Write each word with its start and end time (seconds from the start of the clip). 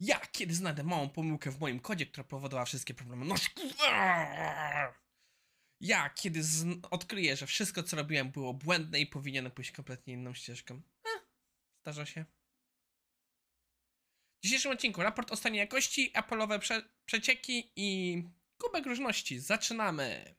Ja, 0.00 0.20
kiedy 0.32 0.54
znajdę 0.54 0.82
małą 0.82 1.08
pomyłkę 1.08 1.50
w 1.50 1.60
moim 1.60 1.80
kodzie, 1.80 2.06
która 2.06 2.24
powodowała 2.24 2.64
wszystkie 2.64 2.94
problemy. 2.94 3.24
No 3.24 3.34
Ja, 5.80 6.10
kiedy 6.10 6.40
odkryję, 6.90 7.36
że 7.36 7.46
wszystko, 7.46 7.82
co 7.82 7.96
robiłem, 7.96 8.30
było 8.30 8.54
błędne 8.54 9.00
i 9.00 9.06
powinienem 9.06 9.52
pójść 9.52 9.72
kompletnie 9.72 10.14
inną 10.14 10.34
ścieżką. 10.34 10.74
Eh, 11.04 11.22
zdarza 11.82 12.06
się. 12.06 12.24
W 14.38 14.42
dzisiejszym 14.42 14.72
odcinku 14.72 15.02
raport 15.02 15.32
o 15.32 15.36
stanie 15.36 15.58
jakości, 15.58 16.12
Apple'owe 16.12 16.58
prze 16.58 16.82
przecieki 17.04 17.72
i 17.76 18.22
kubek 18.58 18.86
różności. 18.86 19.40
Zaczynamy! 19.40 20.34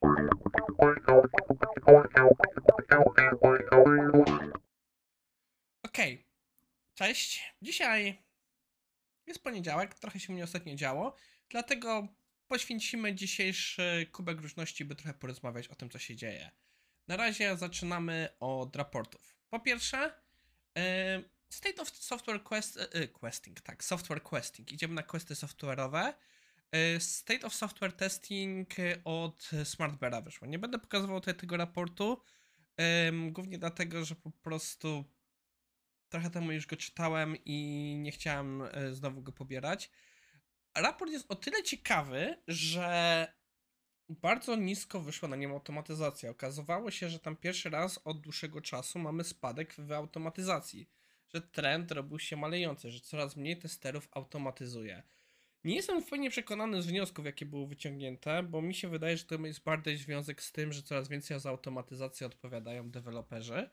Okej, 5.83 6.25
cześć. 6.93 7.53
Dzisiaj 7.61 8.30
jest 9.31 9.43
poniedziałek, 9.43 9.93
trochę 9.93 10.19
się 10.19 10.33
mnie 10.33 10.43
ostatnio 10.43 10.75
działo, 10.75 11.15
dlatego 11.49 12.07
poświęcimy 12.47 13.15
dzisiejszy 13.15 14.07
kubek 14.11 14.41
różności, 14.41 14.85
by 14.85 14.95
trochę 14.95 15.13
porozmawiać 15.13 15.67
o 15.67 15.75
tym, 15.75 15.89
co 15.89 15.99
się 15.99 16.15
dzieje. 16.15 16.51
Na 17.07 17.17
razie 17.17 17.57
zaczynamy 17.57 18.29
od 18.39 18.75
raportów. 18.75 19.35
Po 19.49 19.59
pierwsze, 19.59 20.13
e, 20.77 21.23
State 21.49 21.81
of 21.81 21.89
Software 21.89 22.43
Quest, 22.43 22.77
e, 22.77 22.93
e, 22.93 23.07
Questing, 23.07 23.61
tak, 23.61 23.83
Software 23.83 24.23
Questing. 24.23 24.71
Idziemy 24.71 24.93
na 24.93 25.03
questy 25.03 25.33
software'owe. 25.33 26.13
State 26.99 27.47
of 27.47 27.55
Software 27.55 27.93
Testing 27.93 28.69
od 29.03 29.49
SmartBeara 29.63 30.21
wyszło. 30.21 30.47
Nie 30.47 30.59
będę 30.59 30.79
pokazywał 30.79 31.19
tutaj 31.19 31.35
tego 31.35 31.57
raportu, 31.57 32.21
głównie 33.31 33.57
dlatego, 33.57 34.05
że 34.05 34.15
po 34.15 34.31
prostu 34.31 35.05
trochę 36.11 36.29
temu 36.29 36.51
już 36.51 36.67
go 36.67 36.75
czytałem 36.75 37.35
i 37.45 37.95
nie 37.99 38.11
chciałem 38.11 38.61
e, 38.61 38.93
znowu 38.93 39.21
go 39.21 39.31
pobierać. 39.31 39.91
Raport 40.75 41.11
jest 41.11 41.31
o 41.31 41.35
tyle 41.35 41.63
ciekawy, 41.63 42.37
że 42.47 43.27
bardzo 44.09 44.55
nisko 44.55 45.01
wyszła 45.01 45.29
na 45.29 45.35
nim 45.35 45.51
automatyzacja. 45.51 46.29
Okazywało 46.29 46.91
się, 46.91 47.09
że 47.09 47.19
tam 47.19 47.35
pierwszy 47.35 47.69
raz 47.69 47.99
od 48.05 48.21
dłuższego 48.21 48.61
czasu 48.61 48.99
mamy 48.99 49.23
spadek 49.23 49.73
w 49.77 49.91
automatyzacji. 49.91 50.89
Że 51.33 51.41
trend 51.41 51.91
robił 51.91 52.19
się 52.19 52.37
malejący, 52.37 52.91
że 52.91 52.99
coraz 52.99 53.35
mniej 53.35 53.57
testerów 53.57 54.09
automatyzuje. 54.11 55.03
Nie 55.63 55.75
jestem 55.75 56.01
w 56.01 56.09
pełni 56.09 56.29
przekonany 56.29 56.81
z 56.81 56.87
wniosków, 56.87 57.25
jakie 57.25 57.45
były 57.45 57.67
wyciągnięte, 57.67 58.43
bo 58.43 58.61
mi 58.61 58.73
się 58.73 58.87
wydaje, 58.89 59.17
że 59.17 59.23
to 59.23 59.35
jest 59.35 59.63
bardziej 59.63 59.97
związek 59.97 60.43
z 60.43 60.51
tym, 60.51 60.73
że 60.73 60.83
coraz 60.83 61.07
więcej 61.07 61.39
za 61.39 61.49
automatyzację 61.49 62.27
odpowiadają 62.27 62.91
deweloperzy 62.91 63.69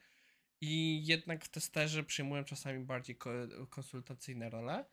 i 0.60 1.02
jednak 1.06 1.48
testerzy 1.48 2.04
przyjmują 2.04 2.44
czasami 2.44 2.84
bardziej 2.84 3.16
ko- 3.16 3.66
konsultacyjne 3.70 4.50
role, 4.50 4.84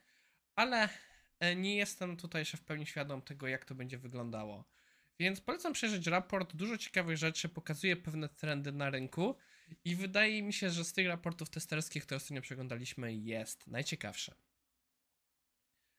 ale 0.54 0.88
e, 1.40 1.56
nie 1.56 1.76
jestem 1.76 2.16
tutaj 2.16 2.40
jeszcze 2.40 2.56
w 2.56 2.64
pełni 2.64 2.86
świadom 2.86 3.22
tego, 3.22 3.48
jak 3.48 3.64
to 3.64 3.74
będzie 3.74 3.98
wyglądało. 3.98 4.64
Więc 5.18 5.40
polecam 5.40 5.72
przejrzeć 5.72 6.06
raport, 6.06 6.56
dużo 6.56 6.78
ciekawych 6.78 7.16
rzeczy, 7.16 7.48
pokazuje 7.48 7.96
pewne 7.96 8.28
trendy 8.28 8.72
na 8.72 8.90
rynku 8.90 9.36
i 9.84 9.96
wydaje 9.96 10.42
mi 10.42 10.52
się, 10.52 10.70
że 10.70 10.84
z 10.84 10.92
tych 10.92 11.06
raportów 11.06 11.50
testerskich, 11.50 12.02
które 12.02 12.16
ostatnio 12.16 12.42
przeglądaliśmy, 12.42 13.14
jest 13.14 13.66
najciekawsze. 13.66 14.34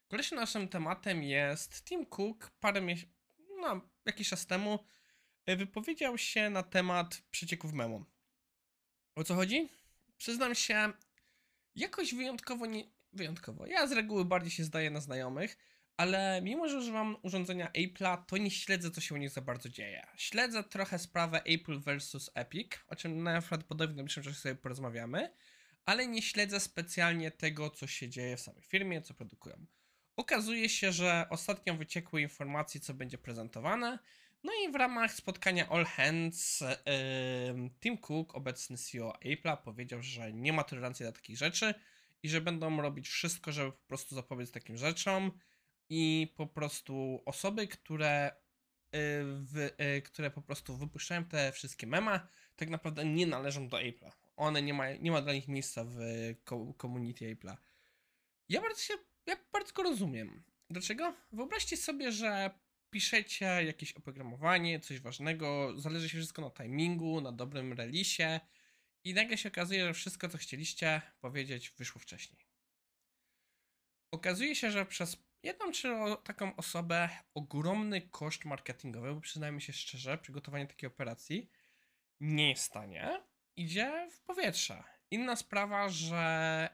Kolejnym 0.08 0.40
naszym 0.40 0.68
tematem 0.68 1.24
jest 1.24 1.84
Tim 1.86 2.06
Cook. 2.06 2.52
Parę 2.60 2.82
miesięcy, 2.82 3.14
no, 3.62 3.82
jakiś 4.06 4.30
czas 4.30 4.48
temu 4.48 4.80
e, 5.46 5.56
wypowiedział 5.56 6.18
się 6.18 6.50
na 6.50 6.64
temat 6.64 7.22
przecieków 7.32 7.74
memu. 7.74 8.06
O 9.18 9.24
co 9.24 9.36
chodzi? 9.36 9.70
Przyznam 10.18 10.56
się, 10.56 10.94
jakoś 11.76 12.14
wyjątkowo 12.14 12.66
nie. 12.66 12.84
Wyjątkowo. 13.14 13.68
Ja 13.68 13.88
z 13.88 13.92
reguły 13.92 14.26
bardziej 14.26 14.52
się 14.52 14.64
zdaję 14.64 14.90
na 14.90 15.02
znajomych, 15.02 15.58
ale 15.98 16.42
mimo, 16.42 16.70
że 16.70 16.78
używam 16.78 17.18
urządzenia 17.22 17.72
Apple'a, 17.78 18.24
to 18.28 18.38
nie 18.38 18.52
śledzę, 18.52 18.92
co 18.92 19.02
się 19.02 19.16
u 19.16 19.18
nich 19.18 19.30
za 19.30 19.42
bardzo 19.42 19.70
dzieje. 19.70 20.08
Śledzę 20.18 20.64
trochę 20.64 21.00
sprawę 21.00 21.44
Apple 21.44 21.80
versus 21.80 22.32
Epic, 22.36 22.72
o 22.88 22.96
czym 22.96 23.24
najprawdopodobniej 23.24 23.94
w 23.94 23.98
najbliższym 23.98 24.24
czasie 24.24 24.36
sobie 24.36 24.56
porozmawiamy, 24.56 25.34
ale 25.86 26.08
nie 26.08 26.22
śledzę 26.22 26.60
specjalnie 26.60 27.32
tego, 27.32 27.70
co 27.70 27.88
się 27.88 28.10
dzieje 28.10 28.38
w 28.38 28.42
samej 28.42 28.64
firmie, 28.64 29.02
co 29.02 29.14
produkują. 29.14 29.66
Okazuje 30.16 30.70
się, 30.70 30.92
że 30.92 31.28
ostatnio 31.30 31.76
wyciekły 31.76 32.22
informacje, 32.22 32.82
co 32.82 32.94
będzie 32.94 33.18
prezentowane, 33.18 34.00
no 34.48 34.54
i 34.64 34.72
w 34.72 34.76
ramach 34.76 35.14
spotkania 35.14 35.70
All 35.70 35.86
Hands 35.86 36.64
Tim 37.80 37.98
Cook, 37.98 38.36
obecny 38.36 38.78
CEO 38.78 39.14
Apple'a, 39.26 39.58
powiedział, 39.58 40.04
że 40.04 40.34
nie 40.34 40.54
ma 40.54 40.64
tolerancji 40.64 41.04
dla 41.04 41.12
takich 41.12 41.38
rzeczy 41.38 41.74
i 42.24 42.30
że 42.30 42.42
będą 42.42 42.82
robić 42.82 43.10
wszystko, 43.10 43.52
żeby 43.52 43.72
po 43.72 43.88
prostu 43.88 44.16
zapobiec 44.16 44.52
takim 44.52 44.78
rzeczom 44.78 45.32
i 45.90 46.34
po 46.38 46.48
prostu 46.48 47.22
osoby, 47.26 47.68
które, 47.68 48.32
y, 48.32 48.34
w, 49.24 49.58
y, 49.82 50.02
które 50.02 50.32
po 50.32 50.42
prostu 50.42 50.78
wypuszczają 50.78 51.26
te 51.26 51.52
wszystkie 51.52 51.88
mema, 51.88 52.28
tak 52.56 52.70
naprawdę 52.70 53.06
nie 53.06 53.28
należą 53.28 53.68
do 53.68 53.78
Apple'a. 53.78 54.12
One 54.36 54.62
nie 54.62 54.74
ma, 54.74 54.92
nie 54.92 55.12
ma 55.12 55.22
dla 55.22 55.34
nich 55.34 55.48
miejsca 55.48 55.84
w 55.88 55.98
community 56.82 57.36
Apple'a. 57.36 57.58
Ja 58.50 58.62
bardzo 58.62 58.82
się, 58.82 58.94
ja 59.26 59.36
bardzo 59.54 59.74
go 59.74 59.84
rozumiem. 59.84 60.44
Dlaczego? 60.70 61.14
Wyobraźcie 61.32 61.78
sobie, 61.78 62.12
że 62.12 62.52
piszecie 62.90 63.46
jakieś 63.46 63.94
oprogramowanie, 63.94 64.80
coś 64.80 65.00
ważnego, 65.00 65.74
zależy 65.80 66.10
się 66.10 66.18
wszystko 66.18 66.42
na 66.42 66.52
timingu, 66.52 67.22
na 67.22 67.32
dobrym 67.32 67.74
relisie 67.74 68.40
i 69.04 69.14
nagle 69.14 69.38
się 69.38 69.50
okazuje, 69.50 69.86
że 69.86 69.94
wszystko, 69.94 70.30
co 70.30 70.38
chcieliście 70.38 71.02
powiedzieć, 71.20 71.74
wyszło 71.78 72.02
wcześniej. 72.02 72.48
Okazuje 74.12 74.56
się, 74.56 74.72
że 74.72 74.86
przez 74.86 75.18
jedną 75.44 75.72
czy 75.72 75.96
taką 76.24 76.56
osobę 76.56 77.10
ogromny 77.34 78.02
koszt 78.02 78.46
marketingowy, 78.46 79.14
bo 79.14 79.22
przyznajmy 79.22 79.62
się 79.62 79.74
szczerze, 79.74 80.18
przygotowanie 80.18 80.68
takiej 80.68 80.88
operacji 80.88 81.50
nie 82.20 82.50
jest 82.50 82.72
tanie, 82.72 83.24
idzie 83.56 84.08
w 84.12 84.22
powietrze. 84.22 84.84
Inna 85.12 85.36
sprawa, 85.36 85.90
że 85.90 86.70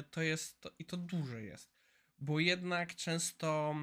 y, 0.00 0.02
to 0.10 0.22
jest, 0.22 0.68
i 0.78 0.84
to 0.84 0.96
duże 0.96 1.42
jest, 1.42 1.78
bo 2.18 2.40
jednak 2.40 2.94
często 2.94 3.74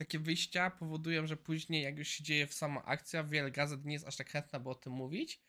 takie 0.00 0.18
wyjścia 0.18 0.70
powodują, 0.70 1.26
że 1.26 1.36
później, 1.36 1.82
jak 1.82 1.98
już 1.98 2.08
się 2.08 2.24
dzieje 2.24 2.46
w 2.46 2.54
sama 2.54 2.84
akcja, 2.84 3.24
wiele 3.24 3.50
gazet 3.50 3.84
nie 3.84 3.92
jest 3.92 4.06
aż 4.06 4.16
tak 4.16 4.30
chętna, 4.30 4.60
by 4.60 4.70
o 4.70 4.74
tym 4.74 4.92
mówić, 4.92 5.40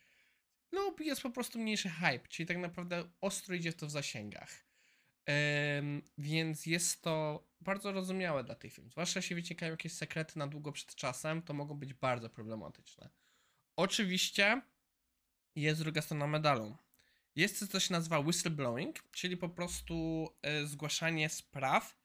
lub 0.72 1.00
jest 1.00 1.22
po 1.22 1.30
prostu 1.30 1.58
mniejszy 1.58 1.88
hype, 1.88 2.28
czyli 2.28 2.46
tak 2.46 2.58
naprawdę 2.58 3.10
ostro 3.20 3.54
idzie 3.54 3.72
to 3.72 3.86
w 3.86 3.90
zasięgach. 3.90 4.64
Więc 6.18 6.66
jest 6.66 7.02
to 7.02 7.46
bardzo 7.60 7.92
rozumiałe 7.92 8.44
dla 8.44 8.54
tych 8.54 8.72
firm. 8.72 8.90
Zwłaszcza 8.90 9.18
jeśli 9.18 9.36
wyciekają 9.36 9.72
jakieś 9.72 9.92
sekrety 9.92 10.38
na 10.38 10.46
długo 10.46 10.72
przed 10.72 10.94
czasem, 10.94 11.42
to 11.42 11.54
mogą 11.54 11.74
być 11.74 11.94
bardzo 11.94 12.30
problematyczne. 12.30 13.10
Oczywiście 13.76 14.62
jest 15.56 15.80
druga 15.80 16.02
strona 16.02 16.26
medalu. 16.26 16.76
Jest 17.36 17.58
coś, 17.58 17.68
co 17.68 17.80
się 17.80 17.92
nazywa 17.92 18.18
whistleblowing, 18.18 19.02
czyli 19.10 19.36
po 19.36 19.48
prostu 19.48 20.28
e, 20.42 20.66
zgłaszanie 20.66 21.28
spraw, 21.28 22.01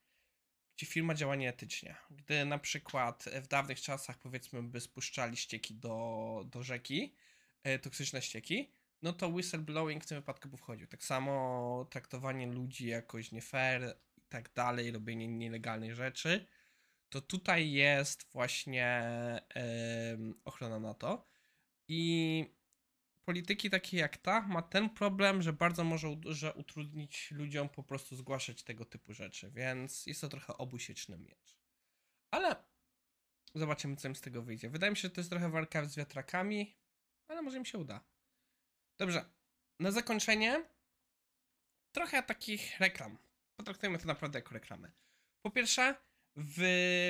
gdzie 0.77 0.85
firma 0.85 1.13
działa 1.13 1.35
nieetycznie. 1.35 1.95
Gdy 2.09 2.45
na 2.45 2.59
przykład 2.59 3.25
w 3.43 3.47
dawnych 3.47 3.81
czasach, 3.81 4.19
powiedzmy, 4.19 4.63
by 4.63 4.81
spuszczali 4.81 5.37
ścieki 5.37 5.75
do, 5.75 6.45
do 6.51 6.63
rzeki, 6.63 7.15
e, 7.63 7.79
toksyczne 7.79 8.21
ścieki, 8.21 8.71
no 9.01 9.13
to 9.13 9.27
whistleblowing 9.27 10.03
w 10.03 10.07
tym 10.07 10.17
wypadku 10.17 10.49
by 10.49 10.57
wchodził. 10.57 10.87
Tak 10.87 11.03
samo 11.03 11.85
traktowanie 11.89 12.47
ludzi 12.47 12.87
jakoś 12.87 13.31
nie 13.31 13.41
fair 13.41 13.97
i 14.17 14.21
tak 14.29 14.53
dalej, 14.53 14.91
robienie 14.91 15.27
nielegalnych 15.27 15.95
rzeczy, 15.95 16.45
to 17.09 17.21
tutaj 17.21 17.71
jest 17.71 18.23
właśnie 18.31 19.03
ochrona 20.45 20.79
na 20.79 20.93
to. 20.93 21.25
I 21.87 22.56
polityki 23.27 23.69
takie 23.69 23.97
jak 23.97 24.17
ta 24.17 24.41
ma 24.41 24.61
ten 24.61 24.89
problem, 24.89 25.41
że 25.41 25.53
bardzo 25.53 25.83
może 25.83 26.17
że 26.25 26.53
utrudnić 26.53 27.31
ludziom 27.31 27.69
po 27.69 27.83
prostu 27.83 28.15
zgłaszać 28.15 28.63
tego 28.63 28.85
typu 28.85 29.13
rzeczy, 29.13 29.51
więc 29.51 30.05
jest 30.05 30.21
to 30.21 30.29
trochę 30.29 30.57
obusieczny 30.57 31.17
miecz. 31.17 31.57
Ale 32.31 32.55
zobaczymy, 33.55 33.95
co 33.95 34.07
im 34.07 34.15
z 34.15 34.21
tego 34.21 34.41
wyjdzie. 34.41 34.69
Wydaje 34.69 34.91
mi 34.91 34.97
się, 34.97 35.01
że 35.01 35.09
to 35.09 35.21
jest 35.21 35.29
trochę 35.29 35.49
walka 35.49 35.85
z 35.85 35.95
wiatrakami, 35.95 36.75
ale 37.27 37.41
może 37.41 37.57
im 37.57 37.65
się 37.65 37.77
uda. 37.77 38.03
Dobrze, 38.97 39.25
na 39.79 39.91
zakończenie 39.91 40.65
trochę 41.91 42.23
takich 42.23 42.79
reklam. 42.79 43.17
Potraktujmy 43.55 43.97
to 43.97 44.07
naprawdę 44.07 44.39
jako 44.39 44.53
reklamy. 44.53 44.91
Po 45.41 45.51
pierwsze, 45.51 45.95
w 46.35 46.61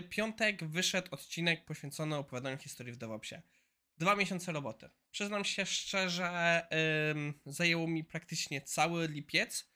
piątek 0.09 0.63
wyszedł 0.63 1.07
odcinek 1.11 1.65
poświęcony 1.65 2.15
opowiadaniu 2.15 2.57
historii 2.57 2.93
w 2.93 2.97
DevOpsie. 2.97 3.35
Dwa 3.97 4.15
miesiące 4.15 4.51
roboty. 4.51 4.89
Przyznam 5.11 5.45
się 5.45 5.65
szczerze, 5.65 6.67
zajęło 7.45 7.87
mi 7.87 8.03
praktycznie 8.03 8.61
cały 8.61 9.07
lipiec. 9.07 9.71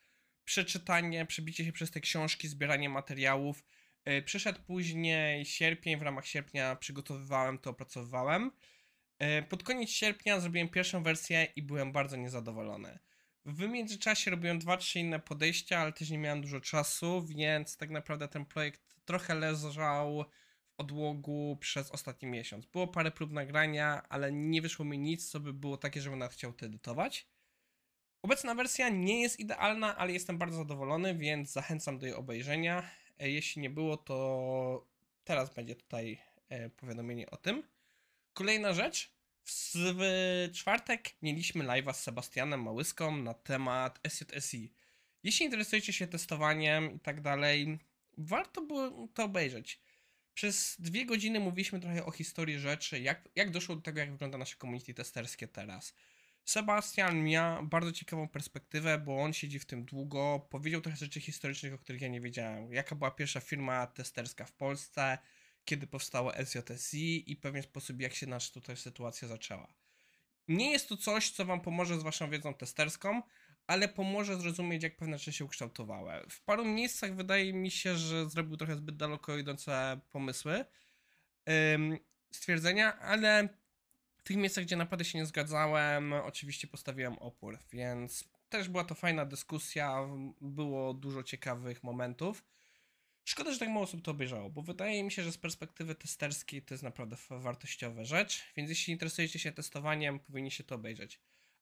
Przeczytanie, 0.46 1.26
przebicie 1.26 1.66
się 1.66 1.72
przez 1.72 1.92
te 1.92 2.00
książki, 2.00 2.48
zbieranie 2.48 2.90
materiałów. 2.90 3.64
Yy, 4.06 4.22
przyszedł 4.22 4.60
później 4.68 5.46
sierpień, 5.46 5.98
w 5.98 6.02
ramach 6.02 6.28
sierpnia 6.28 6.76
przygotowywałem 6.76 7.58
to, 7.58 7.70
opracowywałem. 7.70 8.52
Yy, 9.20 9.44
pod 9.44 9.64
koniec 9.64 9.90
sierpnia 9.90 10.40
zrobiłem 10.40 10.70
pierwszą 10.70 11.04
wersję 11.04 11.48
i 11.56 11.64
byłem 11.64 11.92
bardzo 11.92 12.18
niezadowolony. 12.18 13.00
W 13.46 13.60
międzyczasie 13.60 14.32
robiłem 14.32 14.60
dwa, 14.60 14.78
trzy 14.78 15.00
inne 15.00 15.20
podejścia, 15.20 15.80
ale 15.80 15.94
też 15.94 16.10
nie 16.10 16.18
miałem 16.18 16.42
dużo 16.42 16.62
czasu, 16.62 17.26
więc 17.26 17.78
tak 17.78 17.90
naprawdę 17.90 18.28
ten 18.28 18.46
projekt 18.46 18.96
trochę 19.06 19.36
leżał 19.36 20.26
odłogu 20.82 21.58
przez 21.60 21.92
ostatni 21.92 22.28
miesiąc. 22.28 22.66
Było 22.66 22.88
parę 22.88 23.12
prób 23.12 23.32
nagrania, 23.32 24.04
ale 24.10 24.32
nie 24.32 24.62
wyszło 24.62 24.86
mi 24.86 25.00
nic, 25.00 25.30
co 25.30 25.40
by 25.40 25.54
było 25.54 25.78
takie, 25.78 26.02
żebym 26.02 26.20
nawet 26.20 26.34
chciał 26.34 26.54
to 26.54 26.66
edytować. 26.66 27.28
Obecna 28.22 28.56
wersja 28.56 28.90
nie 28.90 29.22
jest 29.22 29.40
idealna, 29.40 29.98
ale 29.98 30.12
jestem 30.12 30.38
bardzo 30.38 30.58
zadowolony, 30.58 31.16
więc 31.16 31.52
zachęcam 31.52 32.00
do 32.00 32.06
jej 32.06 32.16
obejrzenia. 32.16 32.90
E, 33.20 33.30
Jeśli 33.30 33.62
nie 33.62 33.70
było, 33.70 33.98
to 33.98 34.88
teraz 35.24 35.54
będzie 35.54 35.76
tutaj 35.76 36.22
e, 36.50 36.70
powiadomienie 36.70 37.30
o 37.30 37.38
tym. 37.38 37.64
Kolejna 38.34 38.74
rzecz. 38.74 39.12
W 39.46 40.50
czwartek 40.54 41.10
mieliśmy 41.22 41.64
live'a 41.64 41.94
z 41.94 42.00
Sebastianem 42.00 42.64
Małyską 42.64 43.16
na 43.18 43.34
temat 43.34 44.00
SJSI. 44.10 44.74
Jeśli 45.24 45.46
interesujecie 45.46 45.94
się 45.94 46.08
testowaniem 46.08 46.96
i 46.96 47.00
tak 47.00 47.22
dalej, 47.22 47.80
warto 48.18 48.62
było 48.62 49.08
to 49.14 49.24
obejrzeć. 49.24 49.80
Przez 50.34 50.76
dwie 50.80 51.06
godziny 51.06 51.40
mówiliśmy 51.40 51.80
trochę 51.80 52.06
o 52.06 52.12
historii 52.12 52.60
rzeczy, 52.60 53.00
jak, 53.00 53.30
jak 53.36 53.52
doszło 53.52 53.76
do 53.76 53.82
tego, 53.82 54.00
jak 54.00 54.12
wygląda 54.12 54.38
nasze 54.38 54.56
community 54.58 54.94
testerskie 54.94 55.48
teraz. 55.48 55.94
Sebastian 56.46 57.24
miał 57.24 57.68
bardzo 57.68 57.92
ciekawą 57.92 58.28
perspektywę, 58.28 58.98
bo 58.98 59.22
on 59.22 59.34
siedzi 59.34 59.60
w 59.60 59.66
tym 59.66 59.86
długo. 59.86 60.48
Powiedział 60.50 60.82
trochę 60.82 60.98
rzeczy 60.98 61.22
historycznych, 61.22 61.74
o 61.74 61.78
których 61.78 62.02
ja 62.02 62.08
nie 62.08 62.22
wiedziałem. 62.22 62.74
Jaka 62.74 62.96
była 62.96 63.12
pierwsza 63.12 63.40
firma 63.40 63.88
testerska 63.88 64.46
w 64.46 64.52
Polsce, 64.52 65.18
kiedy 65.66 65.88
powstało 65.88 66.32
SJSI 66.46 67.32
i 67.32 67.36
pewien 67.36 67.64
sposób, 67.64 68.02
jak 68.02 68.14
się 68.14 68.28
nasza 68.28 68.54
tutaj 68.54 68.78
sytuacja 68.78 69.28
zaczęła. 69.28 69.74
Nie 70.48 70.72
jest 70.72 70.90
to 70.90 70.98
coś, 70.98 71.32
co 71.32 71.46
Wam 71.46 71.62
pomoże 71.62 72.00
z 72.00 72.04
Waszą 72.04 72.30
wiedzą 72.30 72.54
testerską, 72.54 73.22
ale 73.72 73.88
pomoże 73.88 74.38
zrozumieć, 74.38 74.84
jak 74.84 74.98
pewne 74.98 75.18
rzeczy 75.18 75.34
się 75.34 75.46
ukształtowały. 75.46 76.14
W 76.30 76.42
paru 76.42 76.66
miejscach 76.66 77.16
wydaje 77.16 77.54
mi 77.54 77.72
się, 77.72 77.96
że 77.96 78.30
zrobił 78.30 78.58
trochę 78.58 78.76
zbyt 78.76 78.98
daleko 78.98 79.38
idące 79.38 80.00
pomysły, 80.10 80.66
stwierdzenia, 82.32 83.00
ale 83.00 83.50
w 84.18 84.24
tych 84.24 84.38
miejscach, 84.38 84.64
gdzie 84.64 84.76
naprawdę 84.76 85.06
się 85.06 85.18
nie 85.18 85.26
zgadzałem, 85.26 86.14
oczywiście 86.14 86.68
postawiłem 86.68 87.14
opór, 87.14 87.60
więc 87.74 88.30
też 88.50 88.70
była 88.70 88.84
to 88.84 88.96
fajna 88.96 89.26
dyskusja, 89.26 90.08
było 90.42 90.94
dużo 90.94 91.24
ciekawych 91.24 91.84
momentów. 91.84 92.44
Szkoda, 93.24 93.54
że 93.54 93.60
tak 93.60 93.70
mało 93.70 93.82
osób 93.82 94.02
to 94.02 94.12
obejrzało, 94.12 94.50
bo 94.50 94.62
wydaje 94.62 95.04
mi 95.04 95.12
się, 95.12 95.24
że 95.24 95.32
z 95.32 95.38
perspektywy 95.38 95.96
testerskiej 95.96 96.62
to 96.62 96.74
jest 96.74 96.84
naprawdę 96.84 97.16
wartościowa 97.30 98.04
rzecz, 98.04 98.44
więc 98.56 98.70
jeśli 98.70 98.94
interesujecie 98.94 99.40
się 99.40 99.52
testowaniem, 99.52 100.20
powinniście 100.20 100.64
to 100.64 100.76
obejrzeć. 100.76 101.20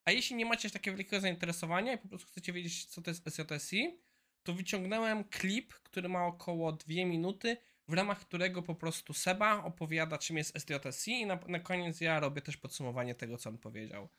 A 0.09 0.11
jeśli 0.11 0.35
nie 0.35 0.45
macie 0.45 0.69
takiego 0.69 0.97
wielkiego 0.97 1.21
zainteresowania 1.21 1.93
i 1.93 1.97
po 1.97 2.07
prostu 2.07 2.27
chcecie 2.27 2.53
wiedzieć, 2.53 2.85
co 2.85 3.01
to 3.01 3.11
jest 3.11 3.29
SJSI, 3.29 3.99
to 4.43 4.53
wyciągnąłem 4.53 5.23
klip, 5.23 5.73
który 5.73 6.09
ma 6.09 6.25
około 6.25 6.71
2 6.71 6.87
minuty, 6.87 7.57
w 7.87 7.93
ramach 7.93 8.19
którego 8.19 8.63
po 8.63 8.75
prostu 8.75 9.13
Seba 9.13 9.63
opowiada, 9.63 10.17
czym 10.17 10.37
jest 10.37 10.59
SJSI 10.59 11.11
i 11.11 11.25
na, 11.25 11.39
na 11.47 11.59
koniec 11.59 12.01
ja 12.01 12.19
robię 12.19 12.41
też 12.41 12.57
podsumowanie 12.57 13.15
tego, 13.15 13.37
co 13.37 13.49
on 13.49 13.57
powiedział. 13.57 14.09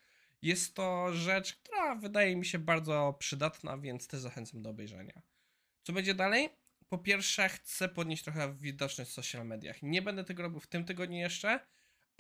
Jest 0.43 0.75
to 0.75 1.13
rzecz, 1.13 1.55
która 1.55 1.95
wydaje 1.95 2.37
mi 2.37 2.47
się 2.47 2.59
bardzo 2.59 3.17
przydatna, 3.19 3.79
więc 3.79 4.09
też 4.09 4.21
zachęcam 4.21 4.63
do 4.63 4.71
obejrzenia. 4.71 5.23
Co 5.83 5.93
będzie 5.93 6.15
dalej? 6.15 6.49
Po 6.89 6.99
pierwsze, 6.99 7.49
chcę 7.49 7.89
podnieść 7.89 8.25
trochę 8.25 8.55
widoczność 8.55 9.11
w 9.11 9.15
social 9.15 9.47
mediach. 9.47 9.83
Nie 9.83 10.03
będę 10.03 10.25
tego 10.25 10.43
robił 10.43 10.61
w 10.61 10.67
tym 10.67 10.85
tygodniu 10.85 11.19
jeszcze, 11.19 11.61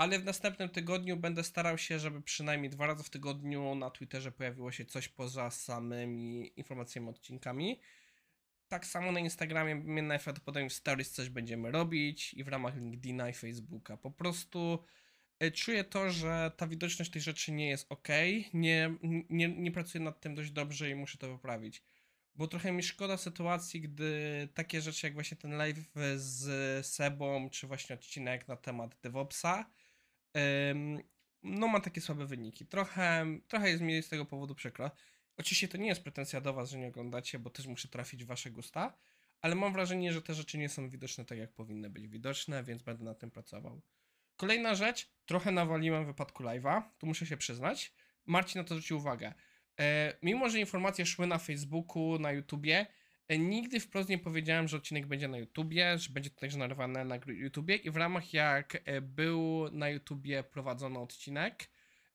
ale 0.00 0.18
w 0.18 0.24
następnym 0.24 0.68
tygodniu 0.68 1.16
będę 1.16 1.44
starał 1.44 1.78
się, 1.78 1.98
żeby 1.98 2.22
przynajmniej 2.22 2.70
dwa 2.70 2.86
razy 2.86 3.02
w 3.02 3.10
tygodniu 3.10 3.74
na 3.74 3.90
Twitterze 3.90 4.32
pojawiło 4.32 4.72
się 4.72 4.84
coś 4.84 5.08
poza 5.08 5.50
samymi 5.50 6.52
informacjami, 6.58 7.08
odcinkami. 7.08 7.80
Tak 8.68 8.86
samo 8.86 9.12
na 9.12 9.20
Instagramie 9.20 9.74
my 9.74 10.02
najprawdopodobniej 10.02 10.70
w 10.70 10.72
Stories 10.72 11.10
coś 11.10 11.28
będziemy 11.28 11.70
robić 11.70 12.34
i 12.34 12.44
w 12.44 12.48
ramach 12.48 12.76
LinkedIna 12.76 13.30
i 13.30 13.32
Facebooka. 13.32 13.96
Po 13.96 14.10
prostu 14.10 14.84
e, 15.38 15.50
czuję 15.50 15.84
to, 15.84 16.10
że 16.10 16.52
ta 16.56 16.66
widoczność 16.66 17.10
tej 17.10 17.22
rzeczy 17.22 17.52
nie 17.52 17.68
jest 17.68 17.86
ok. 17.92 18.08
Nie, 18.54 18.94
nie, 19.30 19.48
nie 19.48 19.72
pracuję 19.72 20.04
nad 20.04 20.20
tym 20.20 20.34
dość 20.34 20.50
dobrze 20.50 20.90
i 20.90 20.94
muszę 20.94 21.18
to 21.18 21.28
poprawić. 21.28 21.82
Bo 22.34 22.46
trochę 22.46 22.72
mi 22.72 22.82
szkoda 22.82 23.16
sytuacji, 23.16 23.80
gdy 23.80 24.48
takie 24.54 24.80
rzeczy 24.80 25.06
jak 25.06 25.14
właśnie 25.14 25.36
ten 25.36 25.56
live 25.56 25.78
z 26.16 26.86
Sebą, 26.86 27.50
czy 27.50 27.66
właśnie 27.66 27.94
odcinek 27.94 28.48
na 28.48 28.56
temat 28.56 28.96
DevOpsa, 29.02 29.70
no 31.42 31.68
ma 31.68 31.80
takie 31.80 32.00
słabe 32.00 32.26
wyniki. 32.26 32.66
Trochę, 32.66 33.26
trochę 33.48 33.70
jest 33.70 33.82
mi 33.82 34.02
z 34.02 34.08
tego 34.08 34.24
powodu 34.24 34.54
przykro. 34.54 34.90
Oczywiście 35.36 35.68
to 35.68 35.78
nie 35.78 35.86
jest 35.86 36.02
pretensja 36.02 36.40
do 36.40 36.52
was, 36.52 36.70
że 36.70 36.78
nie 36.78 36.88
oglądacie, 36.88 37.38
bo 37.38 37.50
też 37.50 37.66
muszę 37.66 37.88
trafić 37.88 38.24
w 38.24 38.26
wasze 38.26 38.50
gusta, 38.50 38.98
ale 39.40 39.54
mam 39.54 39.72
wrażenie, 39.72 40.12
że 40.12 40.22
te 40.22 40.34
rzeczy 40.34 40.58
nie 40.58 40.68
są 40.68 40.88
widoczne 40.88 41.24
tak, 41.24 41.38
jak 41.38 41.52
powinny 41.52 41.90
być 41.90 42.08
widoczne, 42.08 42.64
więc 42.64 42.82
będę 42.82 43.04
nad 43.04 43.18
tym 43.18 43.30
pracował. 43.30 43.82
Kolejna 44.36 44.74
rzecz, 44.74 45.10
trochę 45.26 45.50
nawaliłem 45.52 46.04
w 46.04 46.06
wypadku 46.06 46.42
live'a, 46.42 46.82
tu 46.98 47.06
muszę 47.06 47.26
się 47.26 47.36
przyznać. 47.36 47.92
Marcin 48.26 48.60
na 48.60 48.68
to 48.68 48.74
zwrócił 48.74 48.96
uwagę. 48.96 49.34
E, 49.80 50.16
mimo, 50.22 50.48
że 50.48 50.60
informacje 50.60 51.06
szły 51.06 51.26
na 51.26 51.38
Facebooku, 51.38 52.18
na 52.18 52.32
YouTubie, 52.32 52.86
nigdy 53.38 53.80
wprost 53.80 54.08
nie 54.08 54.18
powiedziałem, 54.18 54.68
że 54.68 54.76
odcinek 54.76 55.06
będzie 55.06 55.28
na 55.28 55.38
YouTubie, 55.38 55.98
że 55.98 56.10
będzie 56.10 56.30
to 56.30 56.40
także 56.40 56.58
narywane 56.58 57.04
na 57.04 57.18
YouTubie 57.26 57.76
i 57.76 57.90
w 57.90 57.96
ramach 57.96 58.34
jak 58.34 58.82
e, 58.84 59.00
był 59.00 59.68
na 59.72 59.88
YouTubie 59.88 60.42
prowadzony 60.42 60.98
odcinek, 60.98 61.70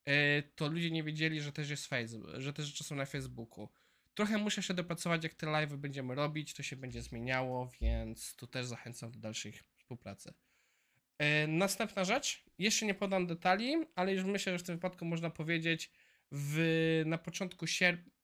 e, 0.06 0.42
to 0.42 0.68
ludzie 0.68 0.92
nie 0.92 1.04
wiedzieli, 1.04 1.42
że 1.42 1.52
też 1.52 1.70
jest 1.70 1.88
Facebook, 1.88 2.30
że 2.38 2.54
te 2.54 2.64
rzeczy 2.64 2.84
są 2.84 2.96
na 2.96 3.06
Facebooku. 3.06 3.70
Trochę 4.14 4.38
muszę 4.38 4.64
się 4.64 4.74
dopracować, 4.74 5.24
jak 5.24 5.34
te 5.34 5.48
live 5.48 5.78
będziemy 5.78 6.16
robić, 6.16 6.54
to 6.54 6.64
się 6.64 6.76
będzie 6.76 7.02
zmieniało, 7.02 7.72
więc 7.82 8.36
tu 8.36 8.48
też 8.48 8.66
zachęcam 8.66 9.12
do 9.12 9.20
dalszej 9.20 9.54
współpracy. 9.78 10.34
E, 11.18 11.48
Następna 11.48 12.04
rzecz, 12.04 12.44
jeszcze 12.58 12.86
nie 12.86 12.94
podam 12.94 13.28
detali, 13.28 13.76
ale 13.96 14.14
już 14.14 14.24
myślę, 14.24 14.54
że 14.54 14.60
w 14.60 14.64
tym 14.64 14.76
wypadku 14.76 15.06
można 15.06 15.30
powiedzieć, 15.30 15.92
w, 16.32 17.04
na 17.06 17.18
początku 17.18 17.68
sierpnia, 17.68 18.15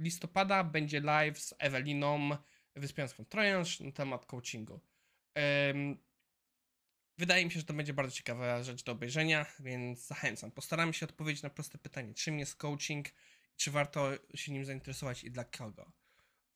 listopada 0.00 0.64
będzie 0.64 1.00
live 1.00 1.38
z 1.38 1.54
Eweliną 1.58 2.30
Wyspiańską 2.76 3.24
Trojanż 3.24 3.80
na 3.80 3.92
temat 3.92 4.26
coachingu. 4.26 4.80
Wydaje 7.18 7.44
mi 7.44 7.50
się, 7.50 7.60
że 7.60 7.66
to 7.66 7.74
będzie 7.74 7.94
bardzo 7.94 8.16
ciekawa 8.16 8.62
rzecz 8.62 8.84
do 8.84 8.92
obejrzenia, 8.92 9.46
więc 9.60 10.06
zachęcam. 10.06 10.50
Postaram 10.50 10.92
się 10.92 11.06
odpowiedzieć 11.06 11.42
na 11.42 11.50
proste 11.50 11.78
pytanie, 11.78 12.14
czym 12.14 12.38
jest 12.38 12.56
coaching, 12.56 13.08
czy 13.56 13.70
warto 13.70 14.10
się 14.34 14.52
nim 14.52 14.64
zainteresować 14.64 15.24
i 15.24 15.30
dla 15.30 15.44
kogo. 15.44 15.92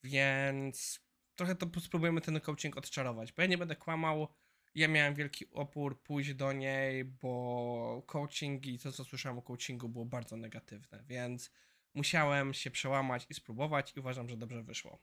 Więc 0.03 1.01
trochę 1.37 1.55
to 1.55 1.81
spróbujemy 1.81 2.21
ten 2.21 2.41
coaching 2.41 2.77
odczarować, 2.77 3.33
bo 3.33 3.43
ja 3.43 3.49
nie 3.49 3.59
będę 3.59 3.77
kłamał, 3.77 4.29
ja 4.75 4.89
miałem 4.89 5.15
wielki 5.15 5.51
opór 5.51 6.03
pójść 6.03 6.35
do 6.35 6.53
niej, 6.53 7.05
bo 7.05 8.03
coaching 8.07 8.67
i 8.67 8.79
to, 8.79 8.93
co 8.93 9.05
słyszałem 9.05 9.39
o 9.39 9.43
coachingu, 9.43 9.89
było 9.89 10.05
bardzo 10.05 10.37
negatywne, 10.37 11.05
więc 11.07 11.51
musiałem 11.95 12.55
się 12.55 12.71
przełamać 12.71 13.27
i 13.31 13.35
spróbować 13.35 13.93
i 13.97 14.01
uważam, 14.01 14.29
że 14.29 14.37
dobrze 14.37 14.63
wyszło. 14.63 14.99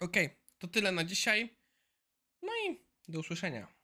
Ok, 0.00 0.16
to 0.58 0.68
tyle 0.68 0.92
na 0.92 1.04
dzisiaj. 1.04 1.56
No 2.42 2.52
i 2.66 2.80
do 3.08 3.20
usłyszenia. 3.20 3.81